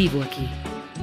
Vivo 0.00 0.22
aquí, 0.22 0.48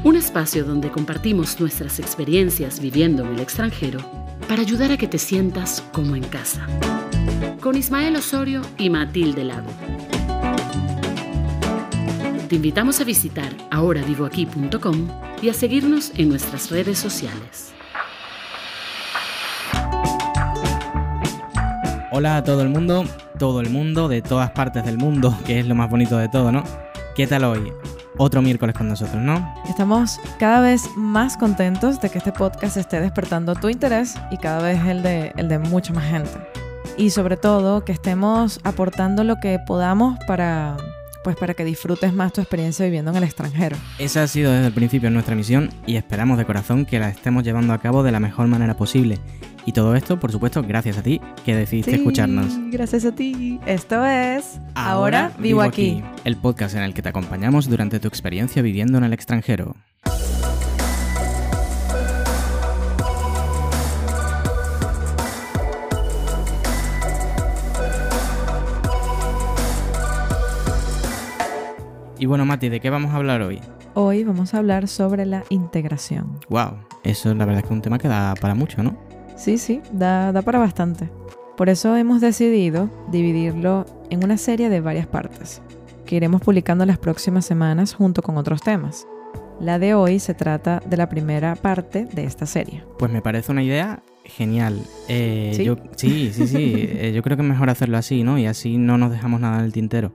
un 0.06 0.16
espacio 0.16 0.64
donde 0.64 0.90
compartimos 0.90 1.60
nuestras 1.60 2.00
experiencias 2.00 2.80
viviendo 2.80 3.26
en 3.26 3.34
el 3.34 3.42
extranjero 3.42 4.00
para 4.48 4.62
ayudar 4.62 4.90
a 4.94 4.96
que 4.96 5.10
te 5.10 5.18
sientas 5.18 5.84
como 5.92 6.16
en 6.16 6.24
casa. 6.24 6.66
Con 7.60 7.76
Ismael 7.76 8.16
Osorio 8.16 8.62
y 8.78 8.90
Matilde 8.90 9.44
Lago. 9.44 9.68
Te 12.48 12.56
invitamos 12.56 13.02
a 13.02 13.04
visitar 13.04 13.52
ahoravivoaquí.com 13.70 15.10
y 15.42 15.50
a 15.50 15.54
seguirnos 15.54 16.14
en 16.16 16.30
nuestras 16.30 16.72
redes 16.72 16.98
sociales. 16.98 17.74
Hola 22.14 22.38
a 22.38 22.44
todo 22.46 22.62
el 22.62 22.70
mundo, 22.70 23.04
todo 23.38 23.60
el 23.60 23.70
mundo, 23.70 24.08
de 24.08 24.22
todas 24.22 24.52
partes 24.52 24.86
del 24.86 24.98
mundo, 24.98 25.38
que 25.46 25.60
es 25.60 25.68
lo 25.68 25.76
más 25.76 25.90
bonito 25.90 26.18
de 26.18 26.30
todo, 26.30 26.54
¿no? 26.54 26.64
¿Qué 27.14 27.28
tal 27.28 27.44
hoy? 27.44 27.74
Otro 28.18 28.42
miércoles 28.42 28.76
con 28.76 28.88
nosotros, 28.88 29.22
¿no? 29.22 29.54
Estamos 29.68 30.20
cada 30.40 30.62
vez 30.62 30.84
más 30.96 31.36
contentos 31.36 32.00
de 32.00 32.10
que 32.10 32.18
este 32.18 32.32
podcast 32.32 32.78
esté 32.78 33.02
despertando 33.02 33.56
tu 33.56 33.68
interés 33.68 34.16
y 34.32 34.38
cada 34.38 34.62
vez 34.62 34.80
el 34.86 35.04
de, 35.04 35.34
el 35.36 35.50
de 35.50 35.60
mucha 35.60 35.92
más 35.92 36.06
gente. 36.06 36.32
Y 36.98 37.10
sobre 37.10 37.36
todo 37.36 37.84
que 37.84 37.92
estemos 37.92 38.62
aportando 38.64 39.26
lo 39.26 39.42
que 39.42 39.60
podamos 39.60 40.18
para, 40.28 40.78
pues 41.26 41.36
para 41.36 41.54
que 41.56 41.66
disfrutes 41.66 42.14
más 42.14 42.32
tu 42.32 42.40
experiencia 42.40 42.86
viviendo 42.86 43.12
en 43.12 43.18
el 43.18 43.24
extranjero. 43.24 43.76
Esa 44.00 44.24
ha 44.24 44.28
sido 44.28 44.54
desde 44.54 44.68
el 44.68 44.74
principio 44.74 45.12
nuestra 45.12 45.36
misión 45.36 45.70
y 45.86 45.98
esperamos 45.98 46.38
de 46.38 46.46
corazón 46.46 46.86
que 46.86 47.00
la 47.00 47.10
estemos 47.10 47.44
llevando 47.44 47.74
a 47.74 47.80
cabo 47.80 48.02
de 48.02 48.14
la 48.14 48.22
mejor 48.22 48.48
manera 48.48 48.78
posible. 48.78 49.20
Y 49.66 49.74
todo 49.74 49.94
esto, 49.96 50.20
por 50.20 50.32
supuesto, 50.32 50.64
gracias 50.64 50.98
a 50.98 51.04
ti 51.04 51.20
que 51.46 51.56
decidiste 51.56 51.92
Sí, 51.92 51.98
escucharnos. 51.98 52.58
Gracias 52.72 53.06
a 53.06 53.14
ti. 53.14 53.60
Esto 53.66 54.04
es 54.06 54.60
Ahora, 54.74 55.32
vivo 55.40 55.62
aquí. 55.62 56.04
el 56.24 56.36
podcast 56.36 56.76
en 56.76 56.82
el 56.84 56.94
que 56.94 57.02
te 57.04 57.10
acompañamos 57.10 57.70
durante 57.70 58.00
tu 58.00 58.08
experiencia 58.08 58.62
viviendo 58.62 58.98
en 58.98 59.04
el 59.04 59.14
extranjero. 59.14 59.76
Y 72.18 72.26
bueno, 72.28 72.46
Mati, 72.46 72.70
¿de 72.70 72.80
qué 72.80 72.90
vamos 72.90 73.12
a 73.12 73.18
hablar 73.18 73.42
hoy? 73.42 73.62
Hoy 73.94 74.24
vamos 74.24 74.54
a 74.54 74.58
hablar 74.60 74.88
sobre 74.88 75.26
la 75.26 75.44
integración. 75.50 76.40
Wow, 76.50 76.78
eso 77.04 77.34
la 77.34 77.46
verdad 77.46 77.58
es 77.60 77.64
que 77.64 77.68
es 77.68 77.72
un 77.76 77.82
tema 77.82 77.98
que 77.98 78.08
da 78.08 78.34
para 78.40 78.56
mucho, 78.56 78.82
¿no? 78.84 78.98
Sí, 79.36 79.58
sí, 79.58 79.82
da, 79.92 80.32
da 80.32 80.42
para 80.42 80.60
bastante. 80.60 81.10
Por 81.58 81.70
eso 81.70 81.96
hemos 81.96 82.22
decidido 82.22 82.90
dividirlo 83.12 83.86
en 84.10 84.24
una 84.24 84.38
serie 84.38 84.70
de 84.70 84.82
varias 84.82 85.08
partes, 85.08 85.62
que 86.06 86.16
iremos 86.16 86.42
publicando 86.42 86.86
las 86.86 86.98
próximas 86.98 87.46
semanas 87.46 87.94
junto 87.94 88.22
con 88.22 88.38
otros 88.38 88.62
temas. 88.62 89.08
La 89.60 89.80
de 89.80 89.94
hoy 89.94 90.20
se 90.20 90.34
trata 90.34 90.82
de 90.86 90.98
la 90.98 91.08
primera 91.08 91.56
parte 91.56 92.06
de 92.06 92.26
esta 92.26 92.46
serie. 92.46 92.84
Pues 93.00 93.10
me 93.12 93.22
parece 93.22 93.52
una 93.54 93.64
idea 93.64 94.04
genial. 94.26 94.82
Eh, 95.08 95.54
¿Sí? 95.56 95.64
Yo, 95.64 95.78
sí, 95.96 96.32
sí, 96.34 96.48
sí. 96.48 96.74
Eh, 96.98 97.14
yo 97.14 97.22
creo 97.22 97.38
que 97.38 97.44
es 97.44 97.50
mejor 97.50 97.70
hacerlo 97.70 97.98
así, 97.98 98.24
¿no? 98.24 98.38
Y 98.38 98.48
así 98.48 98.78
no 98.78 98.98
nos 98.98 99.12
dejamos 99.12 99.40
nada 99.40 99.60
en 99.60 99.66
el 99.66 99.72
tintero. 99.72 100.14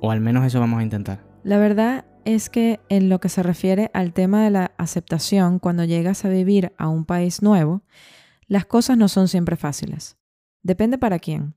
O 0.00 0.10
al 0.10 0.20
menos 0.20 0.46
eso 0.46 0.60
vamos 0.60 0.80
a 0.80 0.82
intentar. 0.82 1.20
La 1.42 1.58
verdad 1.58 2.06
es 2.24 2.48
que 2.48 2.80
en 2.88 3.08
lo 3.08 3.20
que 3.20 3.28
se 3.28 3.42
refiere 3.42 3.90
al 3.92 4.12
tema 4.12 4.42
de 4.44 4.50
la 4.50 4.72
aceptación 4.78 5.58
cuando 5.58 5.84
llegas 5.84 6.24
a 6.24 6.28
vivir 6.28 6.72
a 6.78 6.88
un 6.88 7.04
país 7.04 7.42
nuevo, 7.42 7.82
las 8.48 8.64
cosas 8.64 8.96
no 8.96 9.08
son 9.08 9.28
siempre 9.28 9.56
fáciles. 9.56 10.16
Depende 10.62 10.98
para 10.98 11.18
quién. 11.18 11.54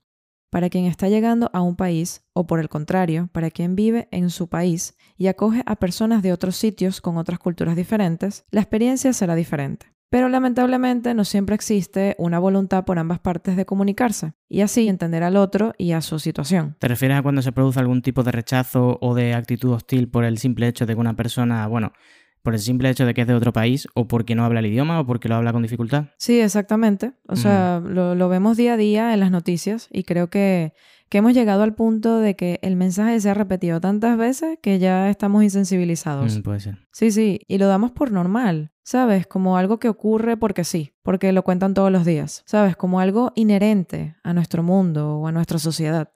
Para 0.50 0.68
quien 0.68 0.84
está 0.84 1.08
llegando 1.08 1.50
a 1.54 1.62
un 1.62 1.76
país 1.76 2.22
o 2.34 2.46
por 2.46 2.60
el 2.60 2.68
contrario, 2.68 3.30
para 3.32 3.50
quien 3.50 3.74
vive 3.74 4.08
en 4.10 4.28
su 4.28 4.48
país 4.48 4.98
y 5.16 5.28
acoge 5.28 5.62
a 5.64 5.76
personas 5.76 6.22
de 6.22 6.34
otros 6.34 6.56
sitios 6.56 7.00
con 7.00 7.16
otras 7.16 7.38
culturas 7.38 7.74
diferentes, 7.74 8.44
la 8.50 8.60
experiencia 8.60 9.14
será 9.14 9.34
diferente. 9.34 9.86
Pero 10.10 10.28
lamentablemente 10.28 11.14
no 11.14 11.24
siempre 11.24 11.54
existe 11.54 12.14
una 12.18 12.38
voluntad 12.38 12.84
por 12.84 12.98
ambas 12.98 13.18
partes 13.18 13.56
de 13.56 13.64
comunicarse 13.64 14.34
y 14.46 14.60
así 14.60 14.86
entender 14.86 15.22
al 15.22 15.38
otro 15.38 15.72
y 15.78 15.92
a 15.92 16.02
su 16.02 16.18
situación. 16.18 16.76
¿Te 16.78 16.88
refieres 16.88 17.16
a 17.16 17.22
cuando 17.22 17.40
se 17.40 17.52
produce 17.52 17.80
algún 17.80 18.02
tipo 18.02 18.22
de 18.22 18.32
rechazo 18.32 18.98
o 19.00 19.14
de 19.14 19.32
actitud 19.32 19.72
hostil 19.72 20.10
por 20.10 20.24
el 20.24 20.36
simple 20.36 20.68
hecho 20.68 20.84
de 20.84 20.92
que 20.92 21.00
una 21.00 21.16
persona, 21.16 21.66
bueno, 21.66 21.94
por 22.42 22.54
el 22.54 22.60
simple 22.60 22.90
hecho 22.90 23.06
de 23.06 23.14
que 23.14 23.22
es 23.22 23.26
de 23.26 23.34
otro 23.34 23.52
país 23.52 23.88
o 23.94 24.08
porque 24.08 24.34
no 24.34 24.44
habla 24.44 24.60
el 24.60 24.66
idioma 24.66 25.00
o 25.00 25.06
porque 25.06 25.28
lo 25.28 25.36
habla 25.36 25.52
con 25.52 25.62
dificultad? 25.62 26.06
Sí, 26.18 26.40
exactamente. 26.40 27.12
O 27.28 27.36
sea, 27.36 27.80
lo, 27.84 28.14
lo 28.14 28.28
vemos 28.28 28.56
día 28.56 28.74
a 28.74 28.76
día 28.76 29.14
en 29.14 29.20
las 29.20 29.30
noticias 29.30 29.88
y 29.90 30.02
creo 30.04 30.28
que, 30.28 30.72
que 31.08 31.18
hemos 31.18 31.34
llegado 31.34 31.62
al 31.62 31.74
punto 31.74 32.18
de 32.18 32.36
que 32.36 32.58
el 32.62 32.74
mensaje 32.74 33.20
se 33.20 33.30
ha 33.30 33.34
repetido 33.34 33.80
tantas 33.80 34.16
veces 34.18 34.58
que 34.60 34.78
ya 34.78 35.08
estamos 35.10 35.42
insensibilizados. 35.42 36.38
Mm, 36.38 36.42
puede 36.42 36.60
ser. 36.60 36.78
Sí, 36.90 37.10
sí, 37.10 37.40
y 37.46 37.58
lo 37.58 37.68
damos 37.68 37.92
por 37.92 38.10
normal, 38.10 38.72
¿sabes? 38.82 39.26
Como 39.26 39.56
algo 39.56 39.78
que 39.78 39.88
ocurre 39.88 40.36
porque 40.36 40.64
sí, 40.64 40.94
porque 41.02 41.32
lo 41.32 41.44
cuentan 41.44 41.74
todos 41.74 41.92
los 41.92 42.04
días, 42.04 42.42
¿sabes? 42.46 42.76
Como 42.76 42.98
algo 42.98 43.32
inherente 43.34 44.16
a 44.22 44.32
nuestro 44.32 44.62
mundo 44.62 45.18
o 45.18 45.26
a 45.26 45.32
nuestra 45.32 45.58
sociedad. 45.58 46.08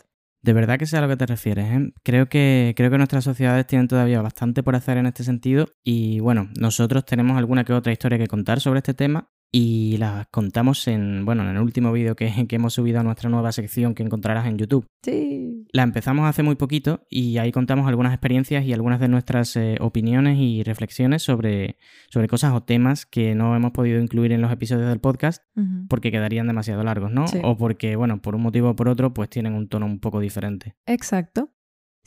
De 0.46 0.52
verdad 0.52 0.78
que 0.78 0.86
sé 0.86 0.96
a 0.96 1.00
lo 1.00 1.08
que 1.08 1.16
te 1.16 1.26
refieres, 1.26 1.72
¿eh? 1.72 1.92
Creo 2.04 2.28
que, 2.28 2.72
creo 2.76 2.88
que 2.88 2.98
nuestras 2.98 3.24
sociedades 3.24 3.66
tienen 3.66 3.88
todavía 3.88 4.22
bastante 4.22 4.62
por 4.62 4.76
hacer 4.76 4.96
en 4.96 5.06
este 5.06 5.24
sentido 5.24 5.66
y 5.82 6.20
bueno, 6.20 6.50
nosotros 6.56 7.04
tenemos 7.04 7.36
alguna 7.36 7.64
que 7.64 7.72
otra 7.72 7.92
historia 7.92 8.16
que 8.16 8.28
contar 8.28 8.60
sobre 8.60 8.78
este 8.78 8.94
tema 8.94 9.28
y 9.58 9.96
las 9.96 10.26
contamos 10.26 10.86
en, 10.86 11.24
bueno, 11.24 11.42
en 11.42 11.56
el 11.56 11.62
último 11.62 11.90
vídeo 11.90 12.14
que, 12.14 12.30
que 12.46 12.56
hemos 12.56 12.74
subido 12.74 13.00
a 13.00 13.02
nuestra 13.02 13.30
nueva 13.30 13.52
sección 13.52 13.94
que 13.94 14.02
encontrarás 14.02 14.46
en 14.46 14.58
YouTube. 14.58 14.86
Sí. 15.02 15.64
La 15.72 15.82
empezamos 15.82 16.28
hace 16.28 16.42
muy 16.42 16.56
poquito 16.56 17.06
y 17.08 17.38
ahí 17.38 17.52
contamos 17.52 17.88
algunas 17.88 18.12
experiencias 18.12 18.66
y 18.66 18.74
algunas 18.74 19.00
de 19.00 19.08
nuestras 19.08 19.56
eh, 19.56 19.78
opiniones 19.80 20.36
y 20.38 20.62
reflexiones 20.62 21.22
sobre, 21.22 21.78
sobre 22.10 22.28
cosas 22.28 22.52
o 22.52 22.64
temas 22.64 23.06
que 23.06 23.34
no 23.34 23.56
hemos 23.56 23.72
podido 23.72 23.98
incluir 23.98 24.32
en 24.32 24.42
los 24.42 24.52
episodios 24.52 24.90
del 24.90 25.00
podcast 25.00 25.42
porque 25.88 26.10
quedarían 26.10 26.46
demasiado 26.46 26.84
largos, 26.84 27.10
¿no? 27.10 27.26
Sí. 27.26 27.38
O 27.42 27.56
porque, 27.56 27.96
bueno, 27.96 28.20
por 28.20 28.34
un 28.34 28.42
motivo 28.42 28.68
o 28.68 28.76
por 28.76 28.90
otro, 28.90 29.14
pues 29.14 29.30
tienen 29.30 29.54
un 29.54 29.68
tono 29.68 29.86
un 29.86 30.00
poco 30.00 30.20
diferente. 30.20 30.76
Exacto. 30.84 31.55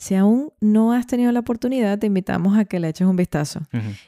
Si 0.00 0.14
aún 0.14 0.50
no 0.62 0.94
has 0.94 1.06
tenido 1.06 1.30
la 1.30 1.40
oportunidad, 1.40 1.98
te 1.98 2.06
invitamos 2.06 2.56
a 2.56 2.64
que 2.64 2.80
le 2.80 2.88
eches 2.88 3.06
un 3.06 3.16
vistazo. 3.16 3.60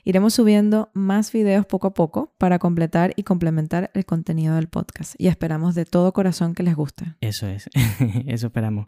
Iremos 0.04 0.32
subiendo 0.32 0.90
más 0.94 1.30
videos 1.30 1.66
poco 1.66 1.88
a 1.88 1.92
poco 1.92 2.34
para 2.38 2.58
completar 2.58 3.12
y 3.14 3.24
complementar 3.24 3.90
el 3.92 4.06
contenido 4.06 4.54
del 4.54 4.68
podcast 4.68 5.14
y 5.18 5.26
esperamos 5.26 5.74
de 5.74 5.84
todo 5.84 6.14
corazón 6.14 6.54
que 6.54 6.62
les 6.62 6.74
guste. 6.74 7.14
Eso 7.20 7.46
es, 7.46 7.68
eso 8.26 8.46
esperamos. 8.46 8.86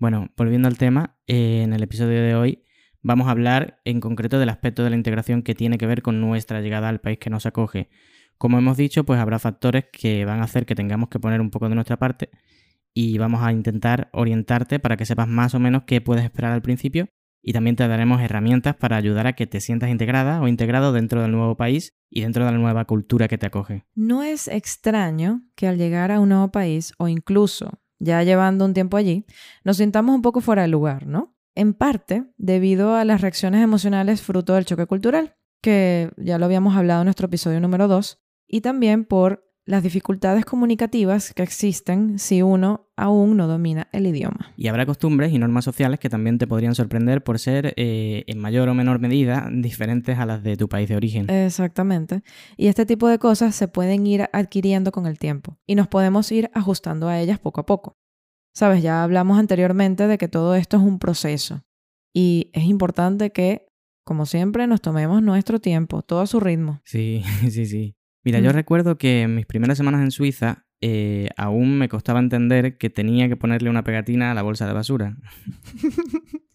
Bueno, 0.00 0.32
volviendo 0.36 0.66
al 0.66 0.76
tema, 0.76 1.14
eh, 1.28 1.62
en 1.62 1.72
el 1.72 1.84
episodio 1.84 2.20
de 2.20 2.34
hoy 2.34 2.64
vamos 3.00 3.28
a 3.28 3.30
hablar 3.30 3.80
en 3.84 4.00
concreto 4.00 4.40
del 4.40 4.48
aspecto 4.48 4.82
de 4.82 4.90
la 4.90 4.96
integración 4.96 5.42
que 5.42 5.54
tiene 5.54 5.78
que 5.78 5.86
ver 5.86 6.02
con 6.02 6.20
nuestra 6.20 6.60
llegada 6.60 6.88
al 6.88 7.00
país 7.00 7.20
que 7.20 7.30
nos 7.30 7.46
acoge. 7.46 7.90
Como 8.38 8.58
hemos 8.58 8.76
dicho, 8.76 9.04
pues 9.04 9.20
habrá 9.20 9.38
factores 9.38 9.84
que 9.92 10.24
van 10.24 10.40
a 10.40 10.44
hacer 10.44 10.66
que 10.66 10.74
tengamos 10.74 11.10
que 11.10 11.20
poner 11.20 11.40
un 11.40 11.50
poco 11.50 11.68
de 11.68 11.76
nuestra 11.76 11.96
parte 11.96 12.30
y 12.94 13.18
vamos 13.18 13.42
a 13.42 13.52
intentar 13.52 14.08
orientarte 14.12 14.78
para 14.78 14.96
que 14.96 15.06
sepas 15.06 15.28
más 15.28 15.54
o 15.54 15.60
menos 15.60 15.84
qué 15.86 16.00
puedes 16.00 16.24
esperar 16.24 16.52
al 16.52 16.62
principio 16.62 17.08
y 17.42 17.52
también 17.52 17.76
te 17.76 17.86
daremos 17.88 18.20
herramientas 18.20 18.76
para 18.76 18.96
ayudar 18.96 19.26
a 19.26 19.32
que 19.34 19.46
te 19.46 19.60
sientas 19.60 19.90
integrada 19.90 20.40
o 20.40 20.48
integrado 20.48 20.92
dentro 20.92 21.22
del 21.22 21.32
nuevo 21.32 21.56
país 21.56 21.96
y 22.10 22.22
dentro 22.22 22.44
de 22.44 22.52
la 22.52 22.58
nueva 22.58 22.84
cultura 22.84 23.28
que 23.28 23.38
te 23.38 23.46
acoge. 23.46 23.86
No 23.94 24.22
es 24.22 24.48
extraño 24.48 25.42
que 25.54 25.66
al 25.66 25.78
llegar 25.78 26.10
a 26.10 26.20
un 26.20 26.30
nuevo 26.30 26.50
país 26.50 26.92
o 26.98 27.08
incluso 27.08 27.80
ya 27.98 28.22
llevando 28.22 28.64
un 28.64 28.74
tiempo 28.74 28.96
allí, 28.96 29.26
nos 29.64 29.76
sintamos 29.76 30.14
un 30.14 30.22
poco 30.22 30.40
fuera 30.40 30.62
de 30.62 30.68
lugar, 30.68 31.06
¿no? 31.06 31.36
En 31.54 31.74
parte 31.74 32.24
debido 32.36 32.94
a 32.94 33.04
las 33.04 33.20
reacciones 33.20 33.62
emocionales 33.62 34.22
fruto 34.22 34.54
del 34.54 34.64
choque 34.64 34.86
cultural, 34.86 35.36
que 35.60 36.10
ya 36.16 36.38
lo 36.38 36.46
habíamos 36.46 36.76
hablado 36.76 37.02
en 37.02 37.06
nuestro 37.06 37.26
episodio 37.26 37.60
número 37.60 37.88
2, 37.88 38.18
y 38.46 38.62
también 38.62 39.04
por 39.04 39.49
las 39.70 39.84
dificultades 39.84 40.44
comunicativas 40.44 41.32
que 41.32 41.44
existen 41.44 42.18
si 42.18 42.42
uno 42.42 42.88
aún 42.96 43.36
no 43.36 43.46
domina 43.46 43.86
el 43.92 44.04
idioma. 44.04 44.52
Y 44.56 44.66
habrá 44.66 44.84
costumbres 44.84 45.32
y 45.32 45.38
normas 45.38 45.64
sociales 45.64 46.00
que 46.00 46.10
también 46.10 46.38
te 46.38 46.48
podrían 46.48 46.74
sorprender 46.74 47.22
por 47.22 47.38
ser, 47.38 47.72
eh, 47.76 48.24
en 48.26 48.38
mayor 48.38 48.68
o 48.68 48.74
menor 48.74 48.98
medida, 48.98 49.48
diferentes 49.52 50.18
a 50.18 50.26
las 50.26 50.42
de 50.42 50.56
tu 50.56 50.68
país 50.68 50.88
de 50.88 50.96
origen. 50.96 51.30
Exactamente. 51.30 52.22
Y 52.56 52.66
este 52.66 52.84
tipo 52.84 53.06
de 53.06 53.20
cosas 53.20 53.54
se 53.54 53.68
pueden 53.68 54.08
ir 54.08 54.28
adquiriendo 54.32 54.90
con 54.90 55.06
el 55.06 55.20
tiempo 55.20 55.56
y 55.66 55.76
nos 55.76 55.86
podemos 55.86 56.32
ir 56.32 56.50
ajustando 56.52 57.08
a 57.08 57.20
ellas 57.20 57.38
poco 57.38 57.60
a 57.60 57.66
poco. 57.66 57.96
Sabes, 58.52 58.82
ya 58.82 59.04
hablamos 59.04 59.38
anteriormente 59.38 60.08
de 60.08 60.18
que 60.18 60.26
todo 60.26 60.56
esto 60.56 60.78
es 60.78 60.82
un 60.82 60.98
proceso 60.98 61.62
y 62.12 62.50
es 62.54 62.64
importante 62.64 63.30
que, 63.30 63.68
como 64.04 64.26
siempre, 64.26 64.66
nos 64.66 64.80
tomemos 64.80 65.22
nuestro 65.22 65.60
tiempo, 65.60 66.02
todo 66.02 66.22
a 66.22 66.26
su 66.26 66.40
ritmo. 66.40 66.80
Sí, 66.84 67.22
sí, 67.50 67.66
sí. 67.66 67.94
Mira, 68.24 68.40
yo 68.40 68.50
Mm. 68.50 68.54
recuerdo 68.54 68.98
que 68.98 69.22
en 69.22 69.34
mis 69.34 69.46
primeras 69.46 69.76
semanas 69.78 70.02
en 70.02 70.10
Suiza 70.10 70.66
eh, 70.82 71.28
aún 71.36 71.76
me 71.78 71.88
costaba 71.88 72.20
entender 72.20 72.78
que 72.78 72.88
tenía 72.90 73.28
que 73.28 73.36
ponerle 73.36 73.68
una 73.70 73.84
pegatina 73.84 74.30
a 74.30 74.34
la 74.34 74.42
bolsa 74.42 74.66
de 74.66 74.72
basura. 74.72 75.16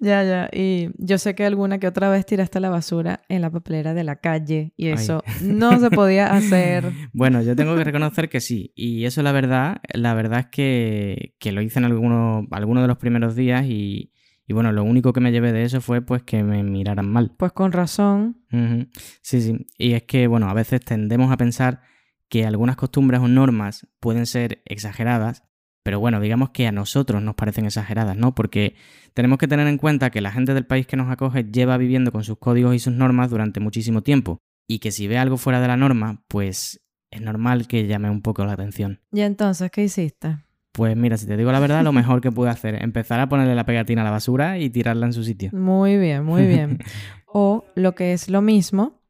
Ya, 0.00 0.22
ya. 0.24 0.50
Y 0.52 0.90
yo 0.98 1.16
sé 1.18 1.34
que 1.34 1.44
alguna 1.46 1.78
que 1.78 1.86
otra 1.86 2.10
vez 2.10 2.26
tiraste 2.26 2.60
la 2.60 2.68
basura 2.68 3.22
en 3.28 3.40
la 3.40 3.50
papelera 3.50 3.94
de 3.94 4.04
la 4.04 4.16
calle 4.16 4.72
y 4.76 4.88
Ay. 4.88 4.94
eso 4.94 5.22
no 5.40 5.78
se 5.80 5.88
podía 5.90 6.26
hacer. 6.34 6.84
Bueno, 7.14 7.40
yo 7.42 7.56
tengo 7.56 7.74
que 7.76 7.84
reconocer 7.84 8.28
que 8.28 8.40
sí. 8.40 8.72
Y 8.74 9.04
eso 9.04 9.22
la 9.22 9.32
verdad, 9.32 9.78
la 9.94 10.12
verdad 10.14 10.40
es 10.40 10.46
que, 10.48 11.34
que 11.38 11.52
lo 11.52 11.62
hice 11.62 11.78
en 11.78 11.86
alguno, 11.86 12.46
alguno 12.50 12.82
de 12.82 12.88
los 12.88 12.98
primeros 12.98 13.36
días 13.36 13.64
y, 13.66 14.12
Y 14.46 14.52
bueno, 14.52 14.70
lo 14.72 14.84
único 14.84 15.12
que 15.12 15.20
me 15.20 15.32
llevé 15.32 15.52
de 15.52 15.64
eso 15.64 15.80
fue 15.80 16.02
pues 16.02 16.22
que 16.22 16.42
me 16.42 16.62
miraran 16.62 17.10
mal. 17.10 17.32
Pues 17.36 17.52
con 17.52 17.72
razón. 17.72 18.44
Sí, 19.22 19.40
sí. 19.40 19.66
Y 19.76 19.92
es 19.92 20.04
que, 20.04 20.26
bueno, 20.28 20.48
a 20.48 20.54
veces 20.54 20.80
tendemos 20.80 21.32
a 21.32 21.36
pensar 21.36 21.82
que 22.28 22.46
algunas 22.46 22.76
costumbres 22.76 23.20
o 23.20 23.28
normas 23.28 23.88
pueden 24.00 24.26
ser 24.26 24.62
exageradas, 24.64 25.44
pero 25.82 26.00
bueno, 26.00 26.20
digamos 26.20 26.50
que 26.50 26.66
a 26.66 26.72
nosotros 26.72 27.22
nos 27.22 27.36
parecen 27.36 27.64
exageradas, 27.64 28.16
¿no? 28.16 28.34
Porque 28.34 28.74
tenemos 29.14 29.38
que 29.38 29.48
tener 29.48 29.66
en 29.68 29.78
cuenta 29.78 30.10
que 30.10 30.20
la 30.20 30.32
gente 30.32 30.52
del 30.54 30.66
país 30.66 30.86
que 30.86 30.96
nos 30.96 31.10
acoge 31.10 31.44
lleva 31.44 31.76
viviendo 31.76 32.10
con 32.10 32.24
sus 32.24 32.38
códigos 32.38 32.74
y 32.74 32.80
sus 32.80 32.92
normas 32.92 33.30
durante 33.30 33.60
muchísimo 33.60 34.02
tiempo, 34.02 34.38
y 34.68 34.80
que 34.80 34.90
si 34.90 35.06
ve 35.06 35.18
algo 35.18 35.36
fuera 35.36 35.60
de 35.60 35.68
la 35.68 35.76
norma, 35.76 36.24
pues 36.26 36.84
es 37.12 37.20
normal 37.20 37.68
que 37.68 37.86
llame 37.86 38.10
un 38.10 38.22
poco 38.22 38.44
la 38.44 38.54
atención. 38.54 39.00
¿Y 39.12 39.20
entonces 39.20 39.70
qué 39.70 39.84
hiciste? 39.84 40.38
Pues 40.76 40.94
mira, 40.94 41.16
si 41.16 41.26
te 41.26 41.38
digo 41.38 41.50
la 41.52 41.58
verdad, 41.60 41.82
lo 41.82 41.92
mejor 41.92 42.20
que 42.20 42.30
pude 42.30 42.50
hacer, 42.50 42.82
empezar 42.82 43.18
a 43.18 43.30
ponerle 43.30 43.54
la 43.54 43.64
pegatina 43.64 44.02
a 44.02 44.04
la 44.04 44.10
basura 44.10 44.58
y 44.58 44.68
tirarla 44.68 45.06
en 45.06 45.14
su 45.14 45.24
sitio. 45.24 45.50
Muy 45.54 45.96
bien, 45.96 46.22
muy 46.22 46.46
bien. 46.46 46.78
o 47.26 47.64
lo 47.74 47.94
que 47.94 48.12
es 48.12 48.28
lo 48.28 48.42
mismo, 48.42 49.00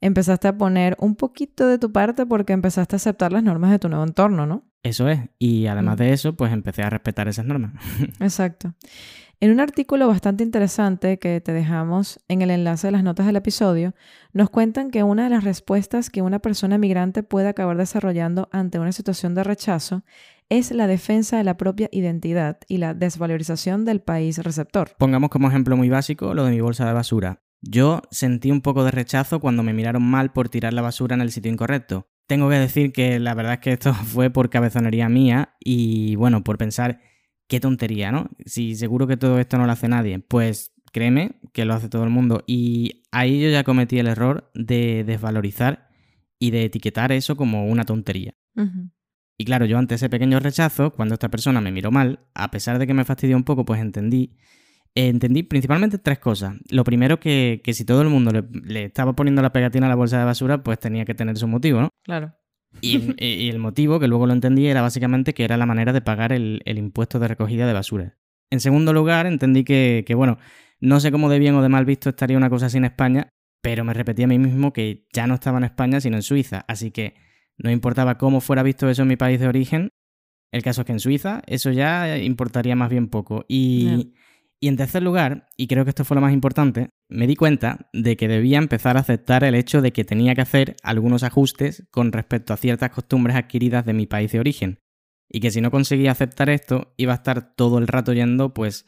empezaste 0.00 0.46
a 0.46 0.56
poner 0.56 0.96
un 1.00 1.16
poquito 1.16 1.66
de 1.66 1.78
tu 1.78 1.90
parte 1.90 2.24
porque 2.24 2.52
empezaste 2.52 2.94
a 2.94 2.98
aceptar 2.98 3.32
las 3.32 3.42
normas 3.42 3.72
de 3.72 3.80
tu 3.80 3.88
nuevo 3.88 4.04
entorno, 4.04 4.46
¿no? 4.46 4.62
Eso 4.84 5.08
es. 5.08 5.18
Y 5.40 5.66
además 5.66 5.96
Mm. 5.96 5.98
de 5.98 6.12
eso, 6.12 6.36
pues 6.36 6.52
empecé 6.52 6.82
a 6.84 6.90
respetar 6.90 7.26
esas 7.26 7.44
normas. 7.46 7.72
Exacto. 8.20 8.74
En 9.40 9.52
un 9.52 9.60
artículo 9.60 10.08
bastante 10.08 10.42
interesante 10.42 11.20
que 11.20 11.40
te 11.40 11.52
dejamos 11.52 12.18
en 12.26 12.42
el 12.42 12.50
enlace 12.50 12.88
de 12.88 12.90
las 12.90 13.04
notas 13.04 13.24
del 13.24 13.36
episodio, 13.36 13.94
nos 14.32 14.50
cuentan 14.50 14.90
que 14.90 15.04
una 15.04 15.22
de 15.22 15.30
las 15.30 15.44
respuestas 15.44 16.10
que 16.10 16.22
una 16.22 16.40
persona 16.40 16.76
migrante 16.76 17.22
puede 17.22 17.46
acabar 17.46 17.76
desarrollando 17.76 18.48
ante 18.50 18.80
una 18.80 18.90
situación 18.90 19.36
de 19.36 19.44
rechazo 19.44 20.02
es 20.48 20.72
la 20.72 20.88
defensa 20.88 21.36
de 21.36 21.44
la 21.44 21.56
propia 21.56 21.88
identidad 21.92 22.58
y 22.66 22.78
la 22.78 22.94
desvalorización 22.94 23.84
del 23.84 24.00
país 24.00 24.38
receptor. 24.38 24.90
Pongamos 24.98 25.30
como 25.30 25.46
ejemplo 25.46 25.76
muy 25.76 25.88
básico 25.88 26.34
lo 26.34 26.44
de 26.44 26.50
mi 26.50 26.60
bolsa 26.60 26.88
de 26.88 26.94
basura. 26.94 27.44
Yo 27.62 28.02
sentí 28.10 28.50
un 28.50 28.60
poco 28.60 28.82
de 28.82 28.90
rechazo 28.90 29.38
cuando 29.38 29.62
me 29.62 29.72
miraron 29.72 30.02
mal 30.02 30.32
por 30.32 30.48
tirar 30.48 30.72
la 30.72 30.82
basura 30.82 31.14
en 31.14 31.20
el 31.20 31.30
sitio 31.30 31.52
incorrecto. 31.52 32.08
Tengo 32.26 32.48
que 32.48 32.56
decir 32.56 32.92
que 32.92 33.20
la 33.20 33.34
verdad 33.34 33.54
es 33.54 33.60
que 33.60 33.72
esto 33.72 33.94
fue 34.04 34.30
por 34.30 34.50
cabezonería 34.50 35.08
mía 35.08 35.54
y 35.60 36.16
bueno, 36.16 36.42
por 36.42 36.58
pensar 36.58 36.98
qué 37.48 37.60
tontería, 37.60 38.12
¿no? 38.12 38.30
Si 38.44 38.76
seguro 38.76 39.06
que 39.06 39.16
todo 39.16 39.38
esto 39.40 39.58
no 39.58 39.66
lo 39.66 39.72
hace 39.72 39.88
nadie, 39.88 40.18
pues 40.20 40.72
créeme 40.92 41.40
que 41.52 41.64
lo 41.64 41.74
hace 41.74 41.88
todo 41.88 42.04
el 42.04 42.10
mundo 42.10 42.42
y 42.46 43.02
ahí 43.12 43.40
yo 43.40 43.50
ya 43.50 43.64
cometí 43.64 43.98
el 43.98 44.06
error 44.06 44.50
de 44.54 45.04
desvalorizar 45.04 45.88
y 46.38 46.50
de 46.50 46.64
etiquetar 46.64 47.12
eso 47.12 47.36
como 47.36 47.66
una 47.66 47.84
tontería. 47.84 48.34
Y 49.40 49.44
claro, 49.44 49.66
yo 49.66 49.78
ante 49.78 49.94
ese 49.96 50.08
pequeño 50.08 50.40
rechazo, 50.40 50.92
cuando 50.94 51.14
esta 51.14 51.28
persona 51.30 51.60
me 51.60 51.70
miró 51.72 51.90
mal, 51.90 52.20
a 52.34 52.50
pesar 52.50 52.78
de 52.78 52.86
que 52.86 52.94
me 52.94 53.04
fastidió 53.04 53.36
un 53.36 53.44
poco, 53.44 53.64
pues 53.64 53.80
entendí. 53.80 54.36
eh, 54.94 55.08
entendí 55.08 55.42
principalmente 55.44 55.98
tres 55.98 56.18
cosas. 56.18 56.54
Lo 56.70 56.82
primero, 56.84 57.20
que, 57.20 57.60
que 57.62 57.72
si 57.72 57.84
todo 57.84 58.02
el 58.02 58.08
mundo 58.08 58.32
le, 58.32 58.42
le 58.64 58.84
estaba 58.86 59.14
poniendo 59.14 59.40
la 59.42 59.52
pegatina 59.52 59.86
a 59.86 59.88
la 59.90 59.94
bolsa 59.94 60.18
de 60.18 60.24
basura, 60.24 60.62
pues 60.64 60.78
tenía 60.80 61.04
que 61.04 61.14
tener 61.14 61.36
su 61.36 61.46
motivo, 61.46 61.80
¿no? 61.80 61.90
Claro. 62.02 62.34
Y, 62.80 63.48
el 63.48 63.58
motivo, 63.58 63.98
que 63.98 64.08
luego 64.08 64.26
lo 64.26 64.32
entendí, 64.32 64.66
era 64.66 64.82
básicamente 64.82 65.34
que 65.34 65.44
era 65.44 65.56
la 65.56 65.66
manera 65.66 65.92
de 65.92 66.00
pagar 66.00 66.32
el, 66.32 66.62
el 66.64 66.78
impuesto 66.78 67.18
de 67.18 67.28
recogida 67.28 67.66
de 67.66 67.72
basura. 67.72 68.18
En 68.50 68.60
segundo 68.60 68.92
lugar, 68.92 69.26
entendí 69.26 69.64
que, 69.64 70.04
que, 70.06 70.14
bueno, 70.14 70.38
no 70.80 71.00
sé 71.00 71.10
cómo 71.10 71.28
de 71.28 71.38
bien 71.38 71.54
o 71.54 71.62
de 71.62 71.68
mal 71.68 71.84
visto 71.84 72.10
estaría 72.10 72.36
una 72.36 72.50
cosa 72.50 72.66
así 72.66 72.78
en 72.78 72.84
España, 72.84 73.30
pero 73.62 73.84
me 73.84 73.94
repetí 73.94 74.22
a 74.22 74.28
mí 74.28 74.38
mismo 74.38 74.72
que 74.72 75.06
ya 75.12 75.26
no 75.26 75.34
estaba 75.34 75.58
en 75.58 75.64
España, 75.64 76.00
sino 76.00 76.16
en 76.16 76.22
Suiza. 76.22 76.64
Así 76.68 76.90
que 76.90 77.14
no 77.56 77.70
importaba 77.70 78.16
cómo 78.16 78.40
fuera 78.40 78.62
visto 78.62 78.88
eso 78.88 79.02
en 79.02 79.08
mi 79.08 79.16
país 79.16 79.40
de 79.40 79.48
origen, 79.48 79.90
el 80.52 80.62
caso 80.62 80.82
es 80.82 80.86
que 80.86 80.92
en 80.92 81.00
Suiza 81.00 81.42
eso 81.46 81.70
ya 81.70 82.18
importaría 82.18 82.76
más 82.76 82.90
bien 82.90 83.08
poco. 83.08 83.44
Y, 83.48 84.14
y 84.60 84.68
en 84.68 84.76
tercer 84.76 85.02
lugar, 85.02 85.48
y 85.56 85.68
creo 85.68 85.84
que 85.84 85.90
esto 85.90 86.04
fue 86.04 86.16
lo 86.16 86.20
más 86.20 86.32
importante, 86.32 86.90
me 87.08 87.26
di 87.26 87.36
cuenta 87.36 87.88
de 87.92 88.16
que 88.16 88.28
debía 88.28 88.58
empezar 88.58 88.96
a 88.96 89.00
aceptar 89.00 89.44
el 89.44 89.54
hecho 89.54 89.82
de 89.82 89.92
que 89.92 90.04
tenía 90.04 90.34
que 90.34 90.40
hacer 90.40 90.76
algunos 90.82 91.22
ajustes 91.22 91.86
con 91.90 92.12
respecto 92.12 92.52
a 92.52 92.56
ciertas 92.56 92.90
costumbres 92.90 93.36
adquiridas 93.36 93.86
de 93.86 93.92
mi 93.92 94.06
país 94.06 94.32
de 94.32 94.40
origen. 94.40 94.80
Y 95.30 95.40
que 95.40 95.50
si 95.50 95.60
no 95.60 95.70
conseguía 95.70 96.10
aceptar 96.10 96.50
esto, 96.50 96.94
iba 96.96 97.12
a 97.12 97.16
estar 97.16 97.54
todo 97.54 97.78
el 97.78 97.86
rato 97.86 98.12
yendo, 98.12 98.52
pues, 98.54 98.86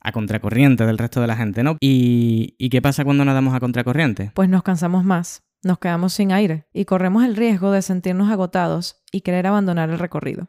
a 0.00 0.12
contracorriente 0.12 0.86
del 0.86 0.98
resto 0.98 1.20
de 1.20 1.26
la 1.26 1.36
gente, 1.36 1.62
¿no? 1.62 1.76
¿Y, 1.80 2.54
y 2.58 2.70
qué 2.70 2.80
pasa 2.80 3.04
cuando 3.04 3.24
nadamos 3.24 3.54
a 3.54 3.60
contracorriente? 3.60 4.30
Pues 4.34 4.48
nos 4.48 4.62
cansamos 4.62 5.04
más, 5.04 5.42
nos 5.62 5.78
quedamos 5.78 6.14
sin 6.14 6.32
aire 6.32 6.66
y 6.72 6.86
corremos 6.86 7.24
el 7.24 7.36
riesgo 7.36 7.72
de 7.72 7.82
sentirnos 7.82 8.30
agotados 8.30 9.02
y 9.12 9.20
querer 9.20 9.46
abandonar 9.46 9.90
el 9.90 9.98
recorrido. 9.98 10.48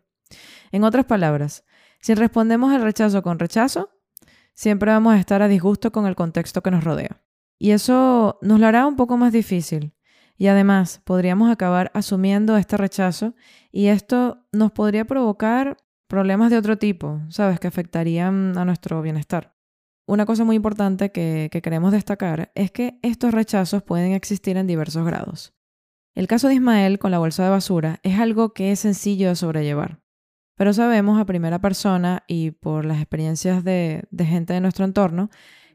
En 0.72 0.86
otras 0.86 1.06
palabras, 1.06 1.66
si 2.00 2.14
respondemos 2.14 2.72
al 2.72 2.82
rechazo 2.82 3.22
con 3.22 3.40
rechazo, 3.40 3.90
siempre 4.54 4.92
vamos 4.92 5.14
a 5.14 5.20
estar 5.20 5.42
a 5.42 5.48
disgusto 5.48 5.92
con 5.92 6.06
el 6.06 6.16
contexto 6.16 6.62
que 6.62 6.72
nos 6.72 6.84
rodea. 6.84 7.22
Y 7.60 7.72
eso 7.72 8.40
nos 8.42 8.60
lo 8.60 8.68
hará 8.68 8.88
un 8.88 8.96
poco 8.96 9.18
más 9.18 9.32
difícil. 9.32 9.94
Y 10.38 10.48
además, 10.48 11.02
podríamos 11.04 11.52
acabar 11.52 11.92
asumiendo 11.94 12.58
este 12.58 12.76
rechazo 12.76 13.36
y 13.72 13.88
esto 13.88 14.48
nos 14.52 14.72
podría 14.72 15.06
provocar 15.06 15.78
problemas 16.08 16.50
de 16.50 16.58
otro 16.58 16.78
tipo, 16.80 17.22
¿sabes? 17.30 17.60
Que 17.60 17.68
afectarían 17.68 18.58
a 18.58 18.66
nuestro 18.66 19.02
bienestar. 19.04 19.56
Una 20.08 20.26
cosa 20.26 20.44
muy 20.44 20.56
importante 20.56 21.12
que, 21.12 21.50
que 21.52 21.62
queremos 21.62 21.92
destacar 21.92 22.52
es 22.56 22.72
que 22.72 23.00
estos 23.04 23.34
rechazos 23.34 23.84
pueden 23.84 24.14
existir 24.14 24.58
en 24.58 24.66
diversos 24.66 25.06
grados. 25.06 25.54
El 26.16 26.28
caso 26.28 26.48
de 26.50 26.56
Ismael 26.56 27.00
con 27.00 27.12
la 27.12 27.20
bolsa 27.20 27.44
de 27.44 27.52
basura 27.52 28.00
es 28.04 28.20
algo 28.20 28.54
que 28.54 28.72
es 28.72 28.80
sencillo 28.80 29.30
de 29.30 29.36
sobrellevar. 29.36 30.01
Pero 30.62 30.74
sabemos 30.74 31.20
a 31.20 31.26
primera 31.26 31.58
persona 31.58 32.24
y 32.28 32.52
por 32.52 32.86
las 32.86 32.98
experiencias 32.98 33.64
de, 33.64 34.08
gente 34.16 34.54
de 34.54 34.62
nuestro 34.62 34.86
entorno 34.86 35.32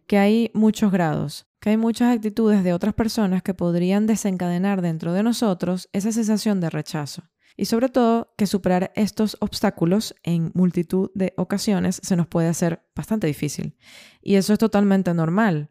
que 0.06 0.16
hay 0.16 0.52
muchos 0.54 0.92
grados, 0.92 1.48
que 1.58 1.70
hay 1.70 1.76
muchas 1.76 2.14
actitudes 2.14 2.62
de 2.62 2.72
otras 2.72 2.94
personas 2.94 3.42
que 3.42 3.52
podrían 3.52 4.06
desencadenar 4.06 4.82
dentro 4.82 5.12
de 5.12 5.24
nosotros 5.24 5.88
esa 5.92 6.12
sensación 6.12 6.60
de 6.60 6.70
rechazo. 6.70 7.24
Y 7.56 7.64
sobre 7.64 7.88
todo 7.88 8.32
que 8.38 8.46
superar 8.46 8.92
estos 8.94 9.36
obstáculos 9.40 10.14
en 10.22 10.52
multitud 10.54 11.10
de 11.16 11.34
ocasiones 11.36 11.98
se 12.04 12.14
nos 12.14 12.28
puede 12.28 12.46
hacer 12.46 12.84
bastante 12.94 13.26
difícil. 13.26 13.76
Y 14.22 14.36
eso 14.36 14.52
es 14.52 14.58
totalmente 14.60 15.12
normal, 15.14 15.68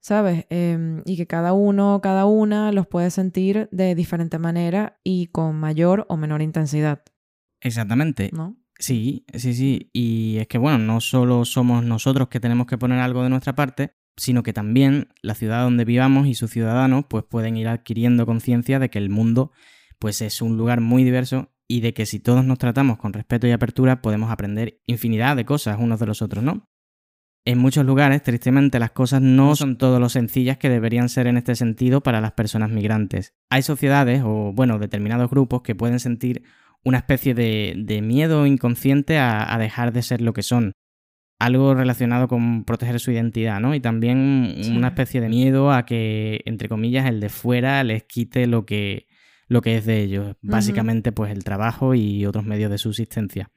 ¿sabes? 0.00 0.46
Eh, 0.48 1.02
y 1.04 1.18
que 1.18 1.26
cada 1.26 1.52
uno, 1.52 2.00
cada 2.02 2.24
una 2.24 2.72
los 2.72 2.86
puede 2.86 3.10
sentir 3.10 3.68
de 3.70 3.94
diferente 3.94 4.38
manera 4.38 4.98
y 5.04 5.26
con 5.26 5.56
mayor 5.56 6.06
o 6.08 6.16
menor 6.16 6.40
intensidad, 6.40 7.02
Exactamente. 7.60 8.30
¿no? 8.32 8.56
Sí, 8.78 9.24
sí, 9.34 9.54
sí. 9.54 9.90
Y 9.92 10.38
es 10.38 10.48
que, 10.48 10.58
bueno, 10.58 10.78
no 10.78 11.00
solo 11.00 11.44
somos 11.44 11.84
nosotros 11.84 12.28
que 12.28 12.40
tenemos 12.40 12.66
que 12.66 12.78
poner 12.78 13.00
algo 13.00 13.22
de 13.22 13.30
nuestra 13.30 13.54
parte, 13.54 13.92
sino 14.16 14.42
que 14.42 14.52
también 14.52 15.08
la 15.22 15.34
ciudad 15.34 15.62
donde 15.62 15.84
vivamos 15.84 16.26
y 16.26 16.34
sus 16.34 16.50
ciudadanos 16.50 17.04
pues 17.08 17.24
pueden 17.24 17.56
ir 17.56 17.68
adquiriendo 17.68 18.26
conciencia 18.26 18.78
de 18.78 18.88
que 18.88 18.98
el 18.98 19.10
mundo 19.10 19.52
pues 19.98 20.22
es 20.22 20.42
un 20.42 20.56
lugar 20.56 20.80
muy 20.80 21.04
diverso 21.04 21.52
y 21.68 21.80
de 21.80 21.92
que 21.92 22.06
si 22.06 22.20
todos 22.20 22.44
nos 22.44 22.58
tratamos 22.58 22.98
con 22.98 23.12
respeto 23.12 23.46
y 23.46 23.50
apertura 23.50 24.00
podemos 24.00 24.30
aprender 24.30 24.80
infinidad 24.86 25.36
de 25.36 25.44
cosas 25.44 25.78
unos 25.80 26.00
de 26.00 26.06
los 26.06 26.22
otros, 26.22 26.42
¿no? 26.44 26.68
En 27.44 27.58
muchos 27.58 27.84
lugares, 27.86 28.24
tristemente, 28.24 28.80
las 28.80 28.90
cosas 28.90 29.22
no 29.22 29.54
son 29.54 29.78
todo 29.78 30.00
lo 30.00 30.08
sencillas 30.08 30.58
que 30.58 30.68
deberían 30.68 31.08
ser 31.08 31.28
en 31.28 31.36
este 31.36 31.54
sentido 31.54 32.02
para 32.02 32.20
las 32.20 32.32
personas 32.32 32.70
migrantes. 32.70 33.34
Hay 33.50 33.62
sociedades 33.62 34.22
o, 34.24 34.52
bueno, 34.52 34.80
determinados 34.80 35.30
grupos 35.30 35.62
que 35.62 35.76
pueden 35.76 36.00
sentir 36.00 36.42
una 36.86 36.98
especie 36.98 37.34
de, 37.34 37.74
de 37.76 38.00
miedo 38.00 38.46
inconsciente 38.46 39.18
a, 39.18 39.52
a, 39.52 39.58
dejar 39.58 39.92
de 39.92 40.02
ser 40.02 40.20
lo 40.20 40.32
que 40.32 40.44
son. 40.44 40.70
Algo 41.40 41.74
relacionado 41.74 42.28
con 42.28 42.62
proteger 42.64 43.00
su 43.00 43.10
identidad, 43.10 43.58
¿no? 43.58 43.74
Y 43.74 43.80
también 43.80 44.54
sí. 44.62 44.70
una 44.74 44.88
especie 44.88 45.20
de 45.20 45.28
miedo 45.28 45.72
a 45.72 45.84
que, 45.84 46.42
entre 46.46 46.68
comillas, 46.68 47.06
el 47.06 47.18
de 47.18 47.28
fuera 47.28 47.82
les 47.82 48.04
quite 48.04 48.46
lo 48.46 48.64
que, 48.66 49.08
lo 49.48 49.62
que 49.62 49.76
es 49.76 49.84
de 49.84 50.00
ellos. 50.00 50.26
Uh 50.28 50.30
-huh. 50.30 50.36
Básicamente, 50.42 51.10
pues 51.10 51.32
el 51.32 51.42
trabajo 51.42 51.92
y 51.96 52.24
otros 52.24 52.44
medios 52.44 52.70
de 52.70 52.78
subsistencia. 52.78 53.50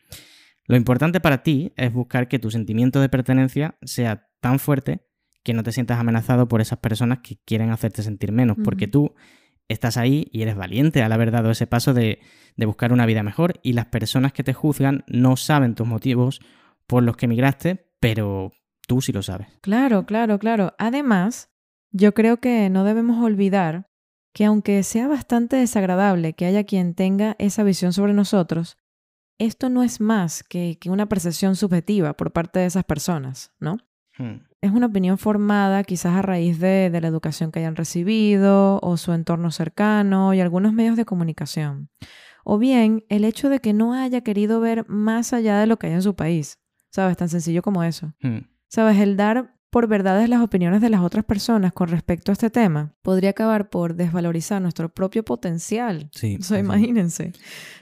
Lo 0.65 0.75
importante 0.75 1.19
para 1.19 1.43
ti 1.43 1.71
es 1.77 1.93
buscar 1.93 2.27
que 2.29 2.39
tu 2.39 2.49
sentimiento 2.49 2.99
de 2.99 3.09
pertenencia 3.09 3.77
sea 3.83 4.27
tan 4.41 4.57
fuerte 4.57 5.05
que 5.43 5.53
no 5.53 5.61
te 5.61 5.71
sientas 5.71 5.99
amenazado 5.99 6.47
por 6.47 6.61
esas 6.61 6.79
personas 6.79 7.19
que 7.19 7.37
quieren 7.45 7.69
hacerte 7.69 8.01
sentir 8.01 8.31
menos, 8.31 8.57
uh 8.57 8.61
-huh. 8.61 8.65
porque 8.65 8.87
tú 8.87 9.13
estás 9.69 9.95
ahí 9.97 10.27
y 10.31 10.41
eres 10.41 10.55
valiente 10.55 11.01
al 11.01 11.11
haber 11.11 11.31
dado 11.31 11.51
ese 11.51 11.67
paso 11.67 11.93
de, 11.93 12.19
de, 12.57 12.65
buscar 12.65 12.91
una 12.91 13.05
vida 13.05 13.23
mejor 13.23 13.59
y 13.63 13.73
las 13.73 13.85
personas 13.85 14.33
que 14.33 14.43
te 14.43 14.53
juzgan 14.53 15.03
no 15.07 15.37
saben 15.37 15.75
tus 15.75 15.87
motivos 15.87 16.41
por 16.87 17.03
los 17.03 17.15
que 17.15 17.27
emigraste, 17.27 17.87
pero 17.99 18.51
tú 18.87 19.01
sí 19.01 19.11
lo 19.11 19.21
sabes. 19.21 19.47
Claro, 19.61 20.05
claro, 20.05 20.39
claro. 20.39 20.73
Además, 20.79 21.49
yo 21.91 22.13
creo 22.13 22.37
que 22.37 22.69
no 22.69 22.83
debemos 22.83 23.23
olvidar 23.23 23.87
que 24.33 24.45
aunque 24.45 24.83
sea 24.83 25.07
bastante 25.07 25.55
desagradable 25.55 26.33
que 26.33 26.45
haya 26.45 26.63
quien 26.63 26.93
tenga 26.93 27.35
esa 27.39 27.63
visión 27.63 27.93
sobre 27.93 28.13
nosotros, 28.13 28.77
esto 29.37 29.69
no 29.69 29.83
es 29.83 30.01
más 30.01 30.43
que, 30.43 30.77
que 30.79 30.89
una 30.89 31.07
percepción 31.07 31.55
subjetiva 31.55 32.13
por 32.15 32.31
parte 32.31 32.59
de 32.59 32.65
esas 32.65 32.83
personas, 32.83 33.53
¿no? 33.59 33.77
Hmm. 34.17 34.48
Es 34.61 34.71
una 34.71 34.87
opinión 34.87 35.17
formada 35.17 35.83
quizás 35.83 36.15
a 36.15 36.21
raíz 36.21 36.59
de, 36.59 36.89
de, 36.89 37.01
la 37.01 37.07
educación 37.07 37.51
que 37.51 37.59
hayan 37.59 37.77
recibido 37.77 38.79
o 38.81 38.97
su 38.97 39.13
entorno 39.13 39.51
cercano 39.51 40.33
y 40.33 40.41
algunos 40.41 40.73
medios 40.73 40.97
de 40.97 41.05
comunicación. 41.05 41.89
O 42.43 42.57
bien 42.57 43.05
el 43.09 43.23
hecho 43.23 43.49
de 43.49 43.59
que 43.59 43.73
no 43.73 43.93
haya 43.93 44.21
querido 44.21 44.59
ver 44.59 44.85
más 44.89 45.33
allá 45.33 45.59
de 45.59 45.67
lo 45.67 45.79
que 45.79 45.87
hay 45.87 45.93
en 45.93 46.01
su 46.01 46.15
país. 46.15 46.59
¿Sabes? 46.91 47.15
Tan 47.17 47.29
sencillo 47.29 47.61
como 47.61 47.83
eso. 47.83 48.13
Hmm. 48.21 48.39
Sabes, 48.67 48.97
el 48.97 49.15
dar 49.15 49.55
por 49.69 49.87
verdades 49.87 50.27
las 50.29 50.41
opiniones 50.41 50.81
de 50.81 50.89
las 50.89 51.01
otras 51.01 51.23
personas 51.23 51.73
con 51.73 51.89
respecto 51.89 52.31
a 52.31 52.33
este 52.33 52.49
tema 52.49 52.95
podría 53.01 53.31
acabar 53.31 53.69
por 53.69 53.95
desvalorizar 53.95 54.61
nuestro 54.61 54.89
propio 54.89 55.23
potencial. 55.23 56.09
Sí. 56.13 56.37
O 56.39 56.43
sea, 56.43 56.59
imagínense. 56.59 57.33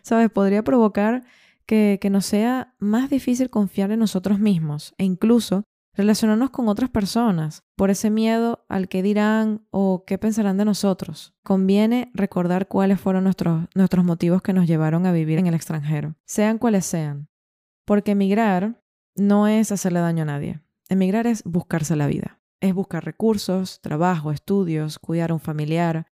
¿Sabes? 0.02 0.30
Podría 0.30 0.64
provocar 0.64 1.24
que, 1.66 1.98
que 2.02 2.10
nos 2.10 2.26
sea 2.26 2.74
más 2.80 3.10
difícil 3.10 3.50
confiar 3.50 3.92
en 3.92 4.00
nosotros 4.00 4.40
mismos 4.40 4.94
e 4.98 5.06
incluso 5.06 5.64
relacionarnos 5.98 6.52
con 6.52 6.68
otras 6.70 6.90
personas 6.90 7.64
por 7.76 7.90
ese 7.90 8.10
miedo 8.10 8.66
al 8.70 8.88
que 8.88 9.02
dirán 9.02 9.66
o 9.72 10.04
qué 10.06 10.18
pensarán 10.18 10.56
de 10.58 10.64
nosotros. 10.66 11.34
Conviene 11.44 12.12
recordar 12.14 12.68
cuáles 12.68 13.02
fueron 13.02 13.24
nuestros, 13.26 13.66
nuestros 13.76 14.06
motivos 14.06 14.42
que 14.42 14.54
nos 14.54 14.68
llevaron 14.68 15.06
a 15.06 15.12
vivir 15.12 15.40
en 15.40 15.48
el 15.48 15.56
extranjero, 15.56 16.16
sean 16.26 16.60
cuales 16.60 16.86
sean. 16.86 17.28
Porque 17.84 18.12
emigrar 18.12 18.82
no 19.16 19.48
es 19.48 19.72
hacerle 19.72 20.00
daño 20.00 20.22
a 20.24 20.26
nadie. 20.28 20.62
Emigrar 20.88 21.26
es 21.28 21.44
buscarse 21.44 21.96
la 21.96 22.08
vida. 22.08 22.40
Es 22.60 22.74
buscar 22.74 23.04
recursos, 23.04 23.82
trabajo, 23.82 24.32
estudios, 24.32 25.00
cuidar 25.00 25.32
a 25.32 25.34
un 25.34 25.40
familiar. 25.40 26.08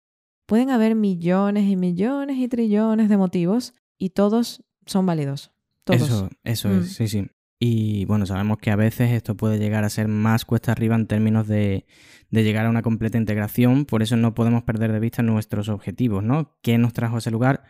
Pueden 0.46 0.70
haber 0.70 0.94
millones 0.94 1.64
y 1.68 1.76
millones 1.76 2.36
y 2.38 2.48
trillones 2.48 3.08
de 3.08 3.16
motivos 3.16 3.74
y 3.98 4.10
todos 4.10 4.62
son 4.84 5.06
válidos. 5.06 5.52
Todos. 5.84 6.02
Eso, 6.02 6.28
eso 6.44 6.68
Mm. 6.68 6.78
es, 6.80 6.92
sí, 6.94 7.08
sí. 7.08 7.26
Y 7.62 8.06
bueno, 8.06 8.24
sabemos 8.24 8.56
que 8.56 8.70
a 8.70 8.76
veces 8.76 9.10
esto 9.10 9.36
puede 9.36 9.58
llegar 9.58 9.84
a 9.84 9.90
ser 9.90 10.08
más 10.08 10.46
cuesta 10.46 10.72
arriba 10.72 10.96
en 10.96 11.06
términos 11.06 11.46
de, 11.46 11.84
de 12.30 12.42
llegar 12.42 12.64
a 12.64 12.70
una 12.70 12.80
completa 12.80 13.18
integración, 13.18 13.84
por 13.84 14.02
eso 14.02 14.16
no 14.16 14.34
podemos 14.34 14.62
perder 14.62 14.92
de 14.92 14.98
vista 14.98 15.22
nuestros 15.22 15.68
objetivos, 15.68 16.24
¿no? 16.24 16.56
¿Qué 16.62 16.78
nos 16.78 16.94
trajo 16.94 17.16
a 17.16 17.18
ese 17.18 17.30
lugar? 17.30 17.64